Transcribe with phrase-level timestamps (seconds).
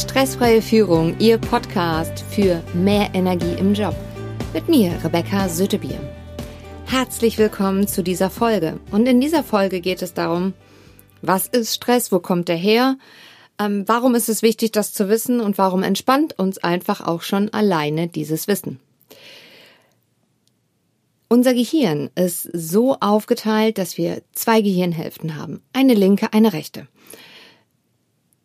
[0.00, 3.94] Stressfreie Führung, Ihr Podcast für mehr Energie im Job.
[4.54, 6.00] Mit mir, Rebecca Sötebier.
[6.86, 8.80] Herzlich willkommen zu dieser Folge.
[8.92, 10.54] Und in dieser Folge geht es darum,
[11.20, 12.96] was ist Stress, wo kommt er her,
[13.58, 17.50] ähm, warum ist es wichtig, das zu wissen und warum entspannt uns einfach auch schon
[17.50, 18.80] alleine dieses Wissen.
[21.28, 25.60] Unser Gehirn ist so aufgeteilt, dass wir zwei Gehirnhälften haben.
[25.74, 26.88] Eine linke, eine rechte.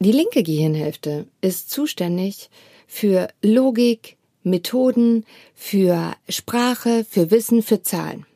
[0.06, 2.52] Die linke Gehirnhälfte ist zuständig
[2.86, 8.28] für Logik, Methoden, für Sprache, für Wissen, für Zahlen.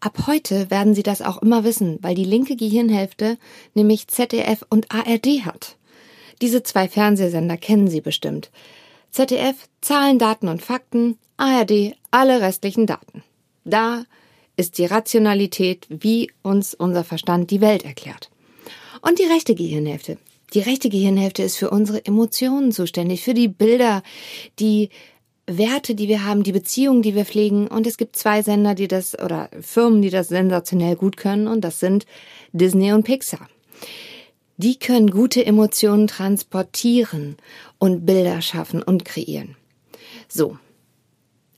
[0.00, 3.38] Ab heute werden Sie das auch immer wissen, weil die linke Gehirnhälfte
[3.74, 5.76] nämlich ZDF und ARD hat.
[6.42, 8.50] Diese zwei Fernsehsender kennen Sie bestimmt.
[9.12, 13.22] ZDF Zahlen, Daten und Fakten, ARD alle restlichen Daten.
[13.64, 14.02] Da
[14.56, 18.30] ist die Rationalität, wie uns unser Verstand die Welt erklärt.
[19.00, 20.18] Und die rechte Gehirnhälfte,
[20.54, 24.02] die rechte Gehirnhälfte ist für unsere Emotionen zuständig, für die Bilder,
[24.58, 24.90] die
[25.46, 27.68] Werte, die wir haben, die Beziehungen, die wir pflegen.
[27.68, 31.62] Und es gibt zwei Sender, die das, oder Firmen, die das sensationell gut können, und
[31.62, 32.06] das sind
[32.52, 33.48] Disney und Pixar.
[34.58, 37.36] Die können gute Emotionen transportieren
[37.78, 39.56] und Bilder schaffen und kreieren.
[40.28, 40.58] So.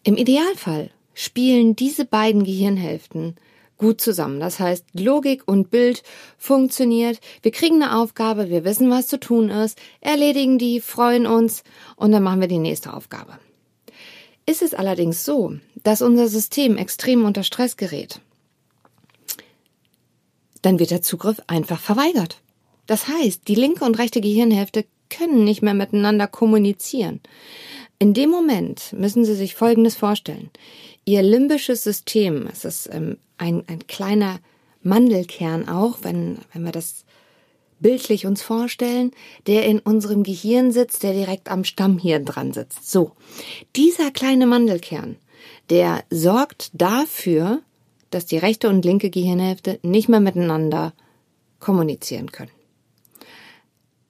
[0.03, 3.37] Im Idealfall spielen diese beiden Gehirnhälften
[3.81, 4.39] gut zusammen.
[4.39, 6.03] Das heißt, Logik und Bild
[6.39, 7.19] funktioniert.
[7.43, 11.65] Wir kriegen eine Aufgabe, wir wissen, was zu tun ist, erledigen die, freuen uns
[11.97, 13.39] und dann machen wir die nächste Aufgabe.
[14.47, 18.21] Ist es allerdings so, dass unser System extrem unter Stress gerät,
[20.63, 22.41] dann wird der Zugriff einfach verweigert.
[22.87, 27.21] Das heißt, die linke und rechte Gehirnhälfte können nicht mehr miteinander kommunizieren.
[27.99, 30.51] In dem Moment müssen Sie sich Folgendes vorstellen.
[31.05, 34.39] Ihr limbisches System, es ist ähm, ein, ein kleiner
[34.83, 37.05] Mandelkern auch, wenn, wenn wir das
[37.81, 39.11] bildlich uns vorstellen,
[39.47, 42.91] der in unserem Gehirn sitzt, der direkt am Stammhirn dran sitzt.
[42.91, 43.13] So.
[43.75, 45.17] Dieser kleine Mandelkern,
[45.71, 47.63] der sorgt dafür,
[48.11, 50.93] dass die rechte und linke Gehirnhälfte nicht mehr miteinander
[51.59, 52.51] kommunizieren können.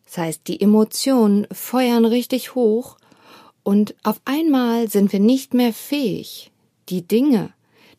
[0.07, 2.97] Das heißt, die Emotionen feuern richtig hoch
[3.63, 6.51] und auf einmal sind wir nicht mehr fähig,
[6.91, 7.53] die Dinge,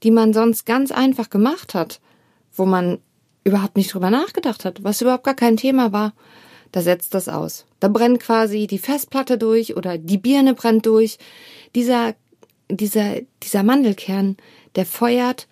[0.03, 2.02] die man sonst ganz einfach gemacht hat,
[2.53, 3.00] wo man
[3.44, 6.13] überhaupt nicht drüber nachgedacht hat, was überhaupt gar kein Thema war,
[6.72, 7.66] da setzt das aus.
[7.80, 11.18] Da brennt quasi die Festplatte durch oder die Birne brennt durch.
[11.75, 12.16] Dieser,
[12.69, 14.38] dieser, dieser Mandelkern,
[14.75, 15.47] der feuert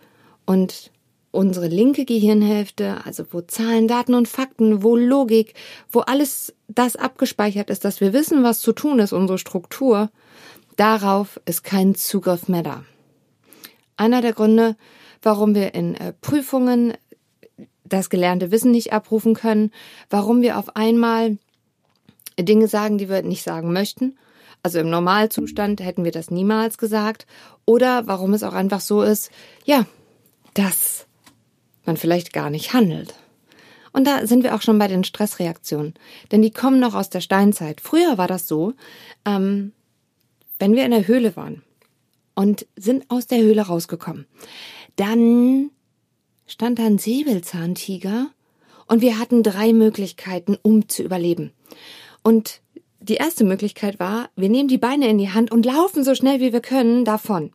[0.46, 0.92] und
[1.32, 5.54] unsere linke Gehirnhälfte, also wo Zahlen, Daten und Fakten, wo Logik,
[5.92, 10.10] wo alles das abgespeichert ist, dass wir wissen, was zu tun ist, unsere Struktur,
[10.76, 12.84] darauf ist kein Zugriff mehr da
[14.00, 14.76] einer der Gründe,
[15.22, 16.94] warum wir in äh, Prüfungen
[17.84, 19.72] das gelernte Wissen nicht abrufen können,
[20.10, 21.38] warum wir auf einmal
[22.40, 24.18] Dinge sagen, die wir nicht sagen möchten.
[24.64, 27.26] Also im Normalzustand hätten wir das niemals gesagt.
[27.66, 29.32] Oder warum es auch einfach so ist,
[29.66, 29.86] ja,
[30.54, 31.08] dass
[31.86, 33.16] man vielleicht gar nicht handelt.
[33.92, 35.96] Und da sind wir auch schon bei den Stressreaktionen.
[36.32, 37.82] Denn die kommen noch aus der Steinzeit.
[37.82, 38.74] Früher war das so,
[39.26, 39.74] ähm,
[40.60, 41.64] wenn wir in der Höhle waren
[42.40, 44.26] und sind aus der Höhle rausgekommen.
[44.96, 45.72] Dann
[46.48, 48.28] stand da ein Säbelzahntiger
[48.88, 51.52] und wir hatten drei Möglichkeiten, um zu überleben.
[52.24, 52.62] Und
[53.02, 56.40] die erste Möglichkeit war, wir nehmen die Beine in die Hand und laufen so schnell
[56.40, 57.52] wie wir können davon,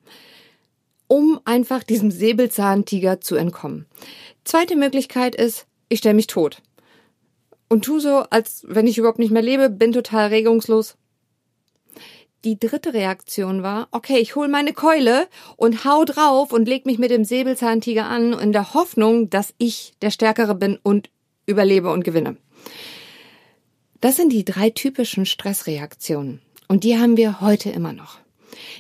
[1.07, 3.87] um einfach diesem Säbelzahntiger zu entkommen.
[4.45, 6.61] Zweite Möglichkeit ist, ich stelle mich tot
[7.71, 10.99] und tu so, als wenn ich überhaupt nicht mehr lebe, bin total regungslos,
[12.45, 16.99] die dritte Reaktion war, okay, ich hol meine Keule und hau drauf und leg mich
[16.99, 21.11] mit dem Säbelzahntiger an in der Hoffnung, dass ich der Stärkere bin und
[21.47, 22.37] überlebe und gewinne.
[24.01, 26.41] Das sind die drei typischen Stressreaktionen.
[26.69, 28.19] Und die haben wir heute immer noch.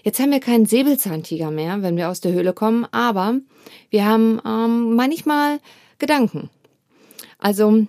[0.03, 3.41] Jetzt haben wir keinen Säbelzahntiger mehr, wenn wir aus der Höhle kommen, aber
[3.91, 5.61] wir haben ähm, manchmal
[5.99, 6.51] Gedanken.
[7.39, 7.87] Also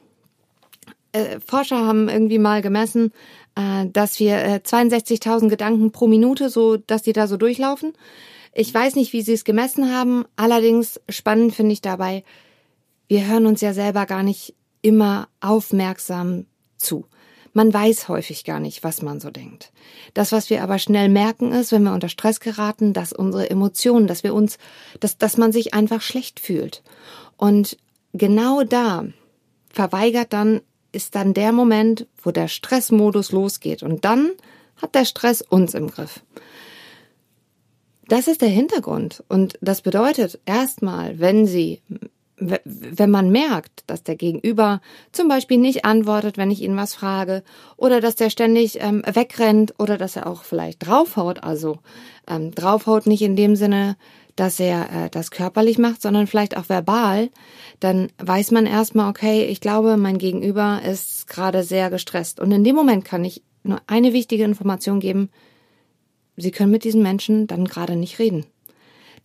[1.15, 3.11] äh, Forscher haben irgendwie mal gemessen,
[3.55, 7.93] äh, dass wir äh, 62.000 Gedanken pro Minute, so dass die da so durchlaufen.
[8.53, 10.25] Ich weiß nicht, wie sie es gemessen haben.
[10.35, 12.23] Allerdings spannend finde ich dabei,
[13.07, 16.45] wir hören uns ja selber gar nicht immer aufmerksam
[16.77, 17.05] zu.
[17.53, 19.71] Man weiß häufig gar nicht, was man so denkt.
[20.13, 24.07] Das, was wir aber schnell merken, ist, wenn wir unter Stress geraten, dass unsere Emotionen,
[24.07, 24.57] dass wir uns,
[24.99, 26.83] dass, dass man sich einfach schlecht fühlt.
[27.37, 27.77] Und
[28.13, 29.05] genau da
[29.69, 30.61] verweigert dann
[30.95, 33.83] ist dann der Moment, wo der Stressmodus losgeht.
[33.83, 34.31] Und dann
[34.77, 36.21] hat der Stress uns im Griff.
[38.07, 39.23] Das ist der Hintergrund.
[39.27, 41.81] Und das bedeutet erstmal, wenn Sie
[42.37, 47.43] wenn man merkt, dass der Gegenüber zum Beispiel nicht antwortet, wenn ich ihn was frage,
[47.77, 51.79] oder dass der ständig ähm, wegrennt oder dass er auch vielleicht draufhaut, also
[52.27, 53.95] ähm, draufhaut nicht in dem Sinne,
[54.35, 57.29] dass er äh, das körperlich macht, sondern vielleicht auch verbal,
[57.79, 62.41] dann weiß man erstmal, okay, ich glaube, mein Gegenüber ist gerade sehr gestresst.
[62.41, 65.29] Und in dem Moment kann ich nur eine wichtige Information geben,
[66.37, 68.45] Sie können mit diesen Menschen dann gerade nicht reden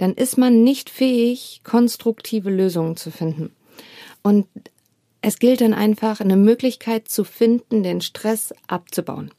[0.00, 3.55] dann ist man nicht fähig, konstruktive Lösungen zu finden.
[4.23, 4.47] Und
[5.20, 9.31] es gilt dann einfach, eine Möglichkeit zu finden, den Stress abzubauen.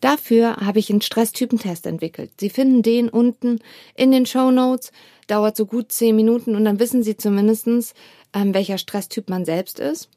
[0.00, 2.32] Dafür habe ich einen Stresstypentest entwickelt.
[2.40, 3.60] Sie finden den unten
[3.94, 4.90] in den Show Notes.
[5.28, 7.94] Dauert so gut zehn Minuten und dann wissen Sie zumindestens,
[8.34, 10.08] ähm, welcher Stresstyp man selbst ist,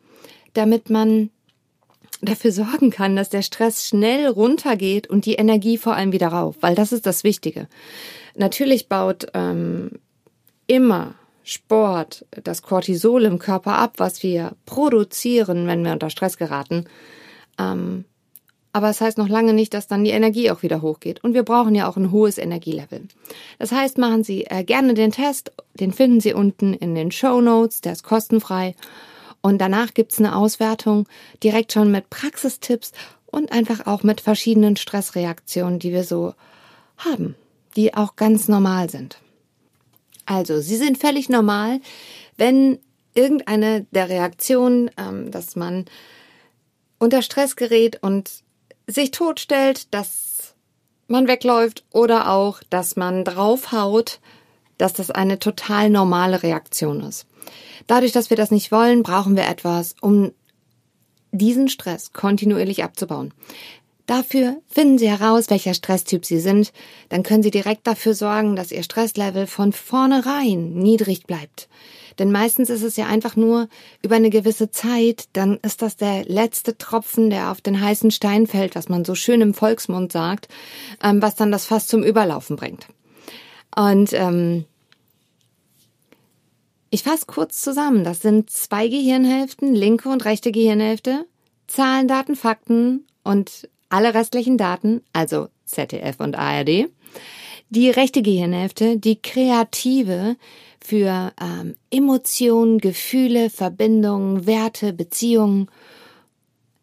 [0.55, 1.29] damit man
[2.21, 6.55] dafür sorgen kann, dass der Stress schnell runtergeht und die Energie vor allem wieder rauf,
[6.61, 7.67] weil das ist das Wichtige.
[8.35, 9.91] Natürlich baut ähm,
[10.67, 16.85] immer Sport das Cortisol im Körper ab, was wir produzieren, wenn wir unter Stress geraten.
[17.59, 18.05] Ähm,
[18.71, 21.23] aber es das heißt noch lange nicht, dass dann die Energie auch wieder hochgeht.
[21.23, 23.03] Und wir brauchen ja auch ein hohes Energielevel.
[23.59, 25.51] Das heißt, machen Sie äh, gerne den Test.
[25.75, 27.81] Den finden Sie unten in den Show Notes.
[27.81, 28.73] Der ist kostenfrei.
[29.41, 31.07] Und danach gibt's eine Auswertung
[31.43, 32.93] direkt schon mit Praxistipps
[33.25, 36.33] und einfach auch mit verschiedenen Stressreaktionen, die wir so
[36.97, 37.35] haben
[37.75, 39.17] die auch ganz normal sind.
[40.25, 41.81] Also, sie sind völlig normal,
[42.37, 42.79] wenn
[43.13, 45.85] irgendeine der Reaktionen, ähm, dass man
[46.97, 48.31] unter Stress gerät und
[48.87, 50.55] sich totstellt, dass
[51.07, 54.19] man wegläuft oder auch, dass man draufhaut,
[54.77, 57.27] dass das eine total normale Reaktion ist.
[57.87, 60.31] Dadurch, dass wir das nicht wollen, brauchen wir etwas, um
[61.31, 63.33] diesen Stress kontinuierlich abzubauen.
[64.05, 66.73] Dafür finden Sie heraus, welcher Stresstyp Sie sind.
[67.07, 71.69] Dann können Sie direkt dafür sorgen, dass Ihr Stresslevel von vornherein niedrig bleibt.
[72.19, 73.69] Denn meistens ist es ja einfach nur
[74.01, 78.45] über eine gewisse Zeit, dann ist das der letzte Tropfen, der auf den heißen Stein
[78.45, 80.47] fällt, was man so schön im Volksmund sagt,
[81.01, 82.87] ähm, was dann das Fass zum Überlaufen bringt.
[83.75, 84.65] Und ähm,
[86.89, 88.03] ich fasse kurz zusammen.
[88.03, 91.25] Das sind zwei Gehirnhälften, linke und rechte Gehirnhälfte,
[91.65, 96.89] Zahlen, Daten, Fakten und alle restlichen Daten, also ZDF und ARD,
[97.69, 100.35] die rechte Gehirnhälfte, die kreative
[100.83, 105.69] für ähm, Emotionen, Gefühle, Verbindungen, Werte, Beziehungen.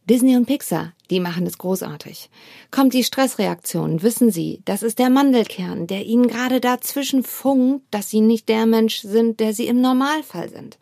[0.09, 2.31] Disney und Pixar, die machen es großartig.
[2.71, 8.09] Kommt die Stressreaktion, wissen Sie, das ist der Mandelkern, der Ihnen gerade dazwischen funkt, dass
[8.09, 10.79] Sie nicht der Mensch sind, der Sie im Normalfall sind.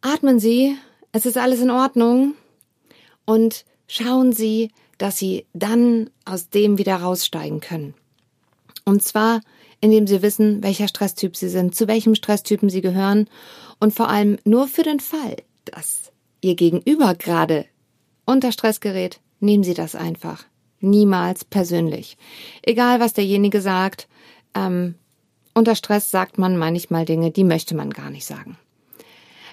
[0.00, 0.76] Atmen Sie,
[1.12, 2.34] es ist alles in Ordnung
[3.26, 7.94] und schauen Sie, dass Sie dann aus dem wieder raussteigen können.
[8.84, 9.40] Und zwar,
[9.80, 13.28] indem Sie wissen, welcher Stresstyp Sie sind, zu welchem Stresstypen Sie gehören
[13.80, 17.66] und vor allem nur für den Fall, dass Ihr Gegenüber gerade
[18.24, 20.44] unter Stress gerät, nehmen Sie das einfach.
[20.80, 22.16] Niemals persönlich.
[22.62, 24.08] Egal, was derjenige sagt,
[24.54, 24.94] ähm,
[25.52, 28.56] unter Stress sagt man manchmal Dinge, die möchte man gar nicht sagen.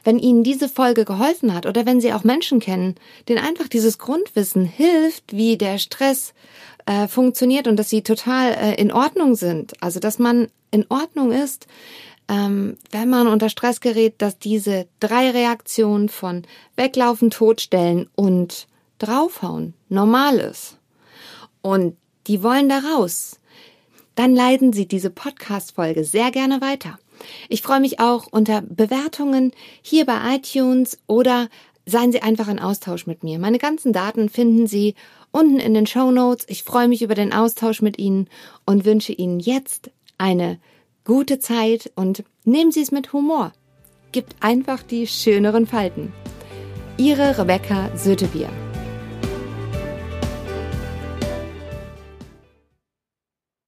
[0.08, 2.96] Wenn Ihnen diese Folge geholfen hat oder wenn Sie auch Menschen kennen,
[3.28, 6.34] denen einfach dieses Grundwissen hilft, wie der Stress
[6.86, 11.34] äh, funktioniert und dass sie total äh, in Ordnung sind, also dass man in Ordnung
[11.34, 11.68] ist,
[12.30, 16.44] ähm, wenn man unter Stress gerät, dass diese drei Reaktionen von
[16.78, 20.78] weglaufen, totstellen und draufhauen normal ist.
[21.62, 21.98] Und
[22.28, 23.42] die wollen da raus.
[24.16, 26.98] Dann leiten Sie diese Podcast-Folge sehr gerne weiter.
[27.50, 31.50] Ich freue mich auch unter Bewertungen hier bei iTunes oder
[31.86, 33.40] seien Sie einfach in Austausch mit mir.
[33.40, 34.96] Meine ganzen Daten finden Sie
[35.32, 36.46] unten in den Show Notes.
[36.50, 38.28] Ich freue mich über den Austausch mit Ihnen
[38.66, 40.60] und wünsche Ihnen jetzt eine
[41.06, 43.54] gute Zeit und nehmen Sie es mit Humor.
[44.12, 46.12] Gibt einfach die schöneren Falten.
[46.98, 48.50] Ihre Rebecca Sötebier.